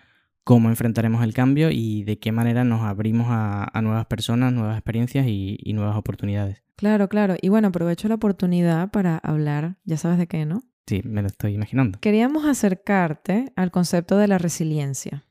¿Cómo 0.44 0.68
enfrentaremos 0.68 1.24
el 1.24 1.34
cambio? 1.34 1.70
Y 1.72 2.04
de 2.04 2.20
qué 2.20 2.30
manera 2.30 2.62
nos 2.62 2.82
abrimos 2.82 3.26
a, 3.30 3.68
a 3.76 3.82
nuevas 3.82 4.06
personas, 4.06 4.52
nuevas 4.52 4.76
experiencias 4.76 5.26
y, 5.26 5.58
y 5.60 5.72
nuevas 5.72 5.96
oportunidades. 5.96 6.62
Claro, 6.76 7.08
claro. 7.08 7.34
Y 7.42 7.48
bueno, 7.48 7.68
aprovecho 7.68 8.06
la 8.08 8.14
oportunidad 8.14 8.92
para 8.92 9.18
hablar, 9.18 9.76
ya 9.84 9.96
sabes 9.96 10.18
de 10.18 10.28
qué, 10.28 10.46
¿no? 10.46 10.62
Sí, 10.86 11.02
me 11.04 11.20
lo 11.20 11.26
estoy 11.26 11.54
imaginando. 11.54 11.98
Queríamos 12.00 12.46
acercarte 12.46 13.52
al 13.56 13.70
concepto 13.72 14.16
de 14.18 14.28
la 14.28 14.38
resiliencia. 14.38 15.24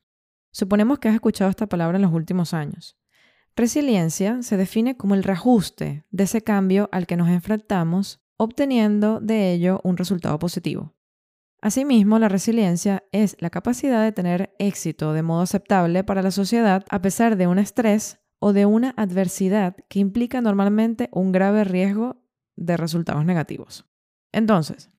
Suponemos 0.52 1.00
que 1.00 1.08
has 1.08 1.16
escuchado 1.16 1.50
esta 1.50 1.68
palabra 1.68 1.98
en 1.98 2.02
los 2.02 2.14
últimos 2.14 2.54
años. 2.54 2.98
Resiliencia 3.60 4.42
se 4.42 4.56
define 4.56 4.96
como 4.96 5.16
el 5.16 5.24
reajuste 5.24 6.06
de 6.12 6.24
ese 6.24 6.42
cambio 6.42 6.88
al 6.94 7.06
que 7.06 7.18
nos 7.18 7.28
enfrentamos, 7.28 8.22
obteniendo 8.38 9.20
de 9.20 9.52
ello 9.52 9.82
un 9.84 9.98
resultado 9.98 10.40
positivo. 10.40 10.96
Asimismo, 11.62 12.20
la 12.20 12.30
resiliencia 12.30 13.04
es 13.12 13.36
la 13.42 13.50
capacidad 13.50 14.02
de 14.02 14.14
tener 14.14 14.56
éxito 14.60 15.12
de 15.12 15.24
modo 15.24 15.42
aceptable 15.42 16.06
para 16.06 16.22
la 16.22 16.32
sociedad 16.32 16.86
a 16.90 17.02
pesar 17.02 17.36
de 17.36 17.48
un 17.48 17.60
estrés 17.60 18.22
o 18.40 18.54
de 18.54 18.66
una 18.66 18.94
adversidad 18.96 19.76
que 19.90 20.00
implica 20.00 20.40
normalmente 20.40 21.10
un 21.12 21.34
grave 21.34 21.66
riesgo 21.66 22.24
de 22.56 22.78
resultados 22.78 23.26
negativos. 23.26 23.86
Entonces, 24.32 24.90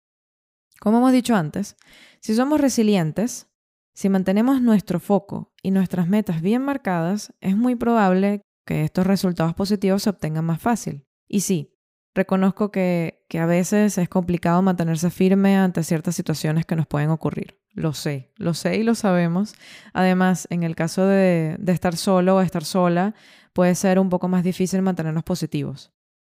como 0.80 0.98
hemos 0.98 1.12
dicho 1.12 1.34
antes, 1.34 1.78
si 2.20 2.34
somos 2.34 2.60
resilientes, 2.60 3.48
si 3.94 4.10
mantenemos 4.10 4.60
nuestro 4.60 5.00
foco 5.00 5.54
y 5.62 5.70
nuestras 5.70 6.08
metas 6.08 6.42
bien 6.42 6.60
marcadas, 6.60 7.32
es 7.40 7.56
muy 7.56 7.74
probable 7.74 8.42
que 8.64 8.84
estos 8.84 9.06
resultados 9.06 9.54
positivos 9.54 10.02
se 10.02 10.10
obtengan 10.10 10.44
más 10.44 10.60
fácil. 10.60 11.06
Y 11.28 11.40
sí, 11.40 11.76
reconozco 12.14 12.70
que, 12.70 13.24
que 13.28 13.38
a 13.38 13.46
veces 13.46 13.98
es 13.98 14.08
complicado 14.08 14.62
mantenerse 14.62 15.10
firme 15.10 15.56
ante 15.56 15.82
ciertas 15.82 16.14
situaciones 16.14 16.66
que 16.66 16.76
nos 16.76 16.86
pueden 16.86 17.10
ocurrir. 17.10 17.60
Lo 17.72 17.92
sé, 17.92 18.32
lo 18.36 18.54
sé 18.54 18.76
y 18.76 18.82
lo 18.82 18.94
sabemos. 18.94 19.54
Además, 19.92 20.48
en 20.50 20.64
el 20.64 20.74
caso 20.74 21.06
de, 21.06 21.56
de 21.58 21.72
estar 21.72 21.96
solo 21.96 22.36
o 22.36 22.40
estar 22.40 22.64
sola, 22.64 23.14
puede 23.52 23.74
ser 23.74 23.98
un 23.98 24.08
poco 24.08 24.28
más 24.28 24.42
difícil 24.42 24.82
mantenernos 24.82 25.24
positivos. 25.24 25.92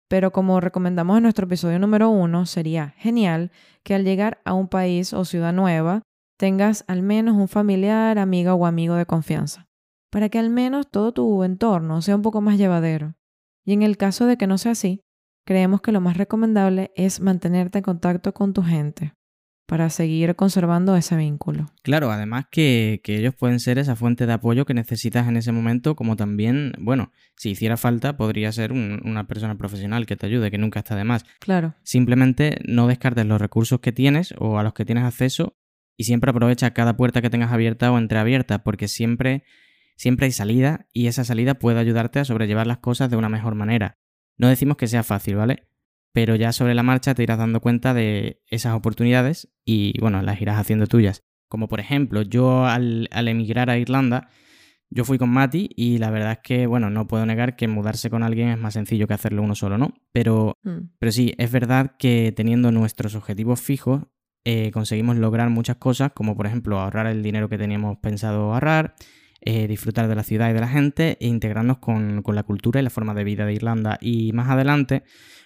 Pero 0.08 0.32
como 0.32 0.60
recomendamos 0.60 1.18
en 1.18 1.24
nuestro 1.24 1.46
episodio 1.46 1.80
número 1.80 2.10
uno, 2.10 2.46
sería 2.46 2.94
genial 2.98 3.52
que 3.84 3.96
al 3.96 4.04
llegar 4.04 4.40
a 4.46 4.54
un 4.54 4.68
país 4.68 5.14
o 5.14 5.26
ciudad 5.26 5.52
nueva 5.52 6.04
tengas 6.38 6.84
al 6.88 7.02
menos 7.02 7.36
un 7.36 7.48
familiar, 7.48 8.20
amiga 8.20 8.54
o 8.54 8.66
amigo 8.66 8.96
de 8.96 9.06
confianza, 9.06 9.68
para 10.16 10.30
que 10.30 10.40
al 10.40 10.50
menos 10.50 10.90
todo 10.90 11.12
tu 11.12 11.44
entorno 11.44 12.02
sea 12.02 12.16
un 12.16 12.22
poco 12.22 12.40
más 12.40 12.58
llevadero. 12.58 13.16
Y 13.66 13.74
en 13.74 13.84
el 13.84 13.98
caso 13.98 14.26
de 14.28 14.38
que 14.38 14.48
no 14.48 14.58
sea 14.58 14.72
así, 14.72 15.02
creemos 15.46 15.82
que 15.82 15.92
lo 15.92 16.00
más 16.00 16.16
recomendable 16.16 16.94
es 16.96 17.20
mantenerte 17.20 17.80
en 17.80 17.84
contacto 17.84 18.34
con 18.34 18.54
tu 18.54 18.64
gente 18.64 19.14
para 19.68 19.90
seguir 19.90 20.34
conservando 20.38 20.96
ese 20.96 21.18
vínculo. 21.18 21.66
Claro, 21.84 22.12
además 22.12 22.46
que, 22.50 23.02
que 23.04 23.18
ellos 23.18 23.36
pueden 23.36 23.60
ser 23.60 23.78
esa 23.78 23.98
fuente 23.98 24.26
de 24.26 24.32
apoyo 24.32 24.64
que 24.66 24.74
necesitas 24.74 25.28
en 25.28 25.36
ese 25.36 25.52
momento, 25.52 25.98
como 25.98 26.16
también, 26.16 26.72
bueno, 26.80 27.12
si 27.36 27.50
hiciera 27.50 27.76
falta, 27.76 28.16
podría 28.16 28.54
ser 28.54 28.72
un- 28.72 29.02
una 29.04 29.28
persona 29.28 29.58
profesional 29.58 30.06
que 30.06 30.16
te 30.16 30.28
ayude, 30.28 30.50
que 30.50 30.58
nunca 30.58 30.80
está 30.80 30.96
de 30.96 31.04
más. 31.04 31.26
Claro, 31.42 31.74
Simplemente 31.84 32.60
no 32.66 32.88
descartes 32.88 33.26
los 33.26 33.42
recursos 33.42 33.82
que 33.82 33.92
tienes 33.92 34.34
o 34.38 34.60
a 34.60 34.64
los 34.64 34.74
que 34.74 34.86
tienes 34.86 35.04
acceso 35.04 35.58
y 35.98 36.06
siempre 36.06 36.30
aprovecha 36.32 36.72
cada 36.74 36.96
puerta 36.96 37.22
que 37.22 37.30
tengas 37.30 37.52
abierta 37.52 37.92
o 37.92 37.98
entreabierta, 37.98 38.64
porque 38.64 38.88
siempre, 38.88 39.44
siempre 39.96 40.26
hay 40.26 40.32
salida 40.32 40.88
y 40.94 41.08
esa 41.08 41.24
salida 41.24 41.56
puede 41.56 41.80
ayudarte 41.80 42.20
a 42.20 42.26
sobrellevar 42.26 42.68
las 42.68 42.80
cosas 42.80 43.10
de 43.10 43.18
una 43.18 43.30
mejor 43.30 43.56
manera. 43.56 43.98
No 44.38 44.48
decimos 44.48 44.78
que 44.78 44.88
sea 44.88 45.04
fácil, 45.04 45.36
¿vale? 45.36 45.68
Pero 46.14 46.36
ya 46.36 46.52
sobre 46.52 46.76
la 46.76 46.84
marcha 46.84 47.14
te 47.14 47.24
irás 47.24 47.38
dando 47.38 47.62
cuenta 47.62 47.94
de 47.94 48.42
esas 48.48 48.74
oportunidades 48.74 49.50
y, 49.66 50.00
bueno, 50.00 50.22
las 50.22 50.42
irás 50.42 50.60
haciendo 50.60 50.88
tuyas. 50.88 51.24
Como 51.50 51.68
por 51.68 51.80
ejemplo, 51.80 52.22
yo 52.22 52.66
al, 52.66 53.08
al 53.12 53.28
emigrar 53.28 53.70
a 53.70 53.78
Irlanda, 53.78 54.30
yo 54.90 55.04
fui 55.04 55.18
con 55.18 55.30
Mati 55.30 55.70
y 55.76 55.98
la 55.98 56.12
verdad 56.12 56.34
es 56.34 56.40
que, 56.44 56.68
bueno, 56.68 56.90
no 56.90 57.08
puedo 57.08 57.26
negar 57.26 57.56
que 57.56 57.68
mudarse 57.68 58.10
con 58.10 58.24
alguien 58.24 58.50
es 58.50 58.58
más 58.58 58.74
sencillo 58.74 59.08
que 59.08 59.14
hacerlo 59.14 59.42
uno 59.42 59.56
solo, 59.56 59.78
¿no? 59.78 59.94
Pero 60.12 60.56
Mm, 60.66 60.90
pero 61.00 61.12
sí, 61.12 61.34
es 61.38 61.52
verdad 61.52 61.96
que 61.98 62.34
teniendo 62.36 62.72
nuestros 62.72 63.16
objetivos 63.16 63.62
fijos, 63.62 64.04
eh, 64.44 64.72
conseguimos 64.72 65.16
lograr 65.16 65.50
muchas 65.50 65.78
cosas, 65.78 66.12
como 66.14 66.36
por 66.36 66.48
ejemplo 66.48 66.80
ahorrar 66.80 67.08
el 67.08 67.24
dinero 67.24 67.50
que 67.50 67.58
teníamos 67.58 67.98
pensado 68.00 68.54
ahorrar, 68.54 68.96
eh, 69.48 69.68
disfrutar 69.68 70.08
de 70.08 70.16
la 70.16 70.24
ciudad 70.24 70.50
y 70.50 70.54
de 70.54 70.60
la 70.60 70.68
gente 70.68 71.18
e 71.22 71.28
integrarnos 71.28 71.78
con, 71.78 72.24
con 72.24 72.36
la 72.36 72.42
cultura 72.44 72.80
y 72.80 72.84
la 72.84 72.90
forma 72.90 73.14
de 73.14 73.24
vida 73.24 73.46
de 73.46 73.54
Irlanda. 73.54 74.00
Y 74.02 74.34
más 74.34 74.50
adelante, 74.50 75.04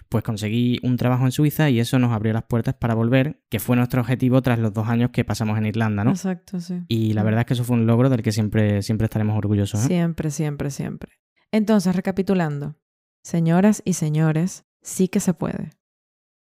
pues 0.07 0.23
conseguí 0.23 0.79
un 0.83 0.95
trabajo 0.95 1.25
en 1.25 1.33
Suiza 1.33 1.69
y 1.69 1.81
eso 1.81 1.99
nos 1.99 2.13
abrió 2.13 2.31
las 2.31 2.43
puertas 2.43 2.75
para 2.75 2.95
volver, 2.95 3.43
que 3.49 3.59
fue 3.59 3.75
nuestro 3.75 3.99
objetivo 4.01 4.41
tras 4.41 4.57
los 4.57 4.73
dos 4.73 4.87
años 4.87 5.11
que 5.11 5.25
pasamos 5.25 5.57
en 5.57 5.65
Irlanda, 5.65 6.05
¿no? 6.05 6.11
Exacto, 6.11 6.61
sí. 6.61 6.81
Y 6.87 7.11
la 7.11 7.23
verdad 7.23 7.41
es 7.41 7.45
que 7.45 7.53
eso 7.53 7.65
fue 7.65 7.75
un 7.75 7.85
logro 7.85 8.09
del 8.09 8.23
que 8.23 8.31
siempre, 8.31 8.81
siempre 8.81 9.05
estaremos 9.05 9.37
orgullosos. 9.37 9.83
¿eh? 9.83 9.87
Siempre, 9.87 10.31
siempre, 10.31 10.71
siempre. 10.71 11.11
Entonces, 11.51 11.95
recapitulando, 11.95 12.77
señoras 13.21 13.81
y 13.85 13.93
señores, 13.93 14.65
sí 14.81 15.09
que 15.09 15.19
se 15.19 15.33
puede. 15.33 15.71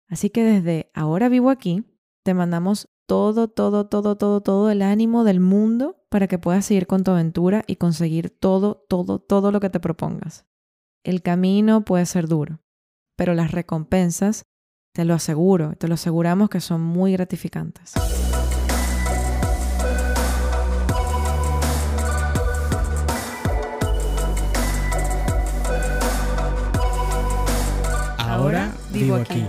Así 0.07 0.29
que 0.29 0.43
desde 0.43 0.91
ahora 0.93 1.29
vivo 1.29 1.49
aquí, 1.49 1.83
te 2.23 2.33
mandamos 2.33 2.89
todo, 3.07 3.47
todo, 3.47 3.87
todo, 3.87 4.17
todo, 4.17 4.41
todo 4.41 4.69
el 4.69 4.83
ánimo 4.83 5.23
del 5.23 5.39
mundo 5.39 5.98
para 6.09 6.27
que 6.27 6.39
puedas 6.39 6.65
seguir 6.65 6.87
con 6.87 7.03
tu 7.03 7.11
aventura 7.11 7.63
y 7.67 7.75
conseguir 7.75 8.31
todo, 8.31 8.85
todo, 8.89 9.19
todo 9.19 9.51
lo 9.51 9.59
que 9.59 9.69
te 9.69 9.79
propongas. 9.79 10.45
El 11.03 11.21
camino 11.21 11.85
puede 11.85 12.05
ser 12.05 12.27
duro, 12.27 12.59
pero 13.15 13.33
las 13.35 13.51
recompensas, 13.51 14.43
te 14.93 15.05
lo 15.05 15.13
aseguro, 15.13 15.75
te 15.75 15.87
lo 15.87 15.93
aseguramos 15.93 16.49
que 16.49 16.59
son 16.59 16.81
muy 16.81 17.13
gratificantes. 17.13 17.93
Ahora 28.17 28.73
vivo 28.91 29.15
aquí. 29.15 29.45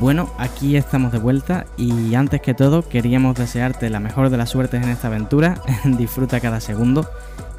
Bueno, 0.00 0.32
aquí 0.38 0.76
estamos 0.76 1.12
de 1.12 1.18
vuelta 1.18 1.66
y 1.76 2.14
antes 2.14 2.40
que 2.40 2.54
todo 2.54 2.88
queríamos 2.88 3.36
desearte 3.36 3.90
la 3.90 4.00
mejor 4.00 4.30
de 4.30 4.38
las 4.38 4.48
suertes 4.48 4.82
en 4.82 4.88
esta 4.88 5.08
aventura. 5.08 5.60
Disfruta 5.84 6.40
cada 6.40 6.58
segundo, 6.60 7.06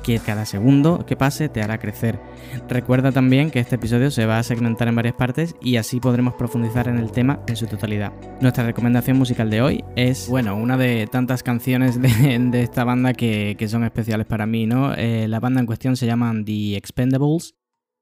que 0.01 0.17
cada 0.17 0.47
segundo 0.47 1.05
que 1.05 1.15
pase 1.15 1.49
te 1.49 1.61
hará 1.61 1.77
crecer. 1.77 2.19
Recuerda 2.67 3.11
también 3.11 3.51
que 3.51 3.59
este 3.59 3.75
episodio 3.75 4.09
se 4.09 4.25
va 4.25 4.39
a 4.39 4.43
segmentar 4.43 4.87
en 4.87 4.95
varias 4.95 5.13
partes 5.13 5.55
y 5.61 5.75
así 5.75 5.99
podremos 5.99 6.33
profundizar 6.33 6.87
en 6.87 6.97
el 6.97 7.11
tema 7.11 7.41
en 7.45 7.55
su 7.55 7.67
totalidad. 7.67 8.11
Nuestra 8.41 8.65
recomendación 8.65 9.19
musical 9.19 9.51
de 9.51 9.61
hoy 9.61 9.83
es, 9.95 10.27
bueno, 10.27 10.55
una 10.55 10.77
de 10.77 11.05
tantas 11.05 11.43
canciones 11.43 12.01
de, 12.01 12.63
esta 12.63 12.83
banda 12.83 13.13
que, 13.13 13.55
que 13.55 13.67
son 13.67 13.83
especiales 13.83 14.25
para 14.25 14.47
mí, 14.47 14.65
¿no? 14.65 14.95
Eh, 14.95 15.27
la 15.27 15.39
banda 15.39 15.59
en 15.59 15.67
cuestión 15.67 15.95
se 15.95 16.07
llama 16.07 16.33
The 16.43 16.75
Expendables 16.75 17.53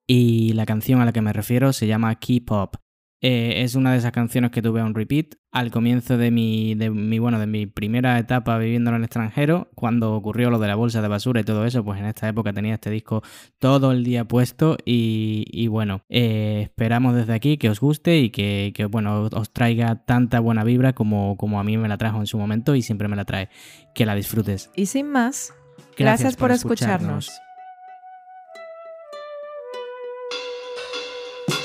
y 0.08 0.54
la 0.54 0.66
canción 0.66 1.02
a 1.02 1.06
la 1.06 1.12
que 1.12 1.22
me 1.22 1.34
refiero 1.34 1.74
se 1.74 1.88
llama 1.88 2.16
Keep 2.16 2.52
Up. 2.52 2.89
Eh, 3.22 3.64
es 3.64 3.76
una 3.76 3.92
de 3.92 3.98
esas 3.98 4.14
canciones 4.14 4.52
que 4.52 4.62
tuve 4.62 4.80
a 4.80 4.86
un 4.86 4.96
repeat 4.96 5.36
al 5.52 5.72
comienzo 5.72 6.18
de 6.18 6.32
mi, 6.32 6.76
de 6.76 6.90
mi, 6.90 7.20
bueno, 7.20 7.40
de 7.40 7.48
mi 7.48 7.66
primera 7.66 8.18
etapa 8.18 8.58
viviendo 8.58 8.92
en 8.92 8.98
el 8.98 9.04
extranjero, 9.04 9.70
cuando 9.76 10.14
ocurrió 10.14 10.50
lo 10.50 10.60
de 10.60 10.68
la 10.68 10.76
bolsa 10.76 11.02
de 11.02 11.08
basura 11.08 11.42
y 11.42 11.44
todo 11.44 11.66
eso, 11.66 11.84
pues 11.84 12.00
en 12.00 12.06
esta 12.06 12.30
época 12.30 12.54
tenía 12.54 12.76
este 12.76 12.90
disco 12.90 13.22
todo 13.58 13.92
el 13.92 14.04
día 14.04 14.26
puesto 14.26 14.78
y, 14.86 15.46
y 15.52 15.68
bueno, 15.68 16.04
eh, 16.08 16.62
esperamos 16.64 17.16
desde 17.16 17.34
aquí 17.34 17.58
que 17.58 17.70
os 17.70 17.80
guste 17.80 18.20
y 18.20 18.30
que, 18.30 18.72
que, 18.74 18.86
bueno, 18.86 19.28
os 19.34 19.52
traiga 19.52 20.06
tanta 20.06 20.40
buena 20.40 20.64
vibra 20.64 20.94
como, 20.94 21.36
como 21.36 21.60
a 21.60 21.64
mí 21.64 21.78
me 21.78 21.90
la 21.90 21.98
trajo 21.98 22.20
en 22.20 22.28
su 22.28 22.38
momento 22.38 22.76
y 22.76 22.82
siempre 22.82 23.08
me 23.08 23.16
la 23.16 23.26
trae. 23.26 23.50
Que 23.94 24.06
la 24.06 24.16
disfrutes. 24.16 24.70
Y 24.76 24.86
sin 24.86 25.12
más, 25.12 25.54
gracias, 25.98 26.38
por 26.38 26.52
escucharnos. 26.52 27.32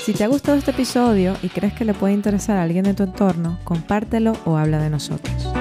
Si 0.05 0.13
te 0.13 0.23
ha 0.23 0.27
gustado 0.27 0.55
este 0.55 0.69
episodio 0.69 1.35
y 1.41 1.49
crees 1.49 1.73
que 1.73 1.83
le 1.83 1.95
puede 1.95 2.13
interesar 2.13 2.57
a 2.57 2.61
alguien 2.61 2.83
de 2.83 2.93
tu 2.93 3.01
entorno, 3.01 3.57
compártelo 3.63 4.33
o 4.45 4.55
habla 4.55 4.77
de 4.77 4.91
nosotros. 4.91 5.51